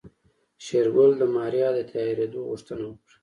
[0.65, 3.15] شېرګل د ماريا د تيارېدو غوښتنه وکړه.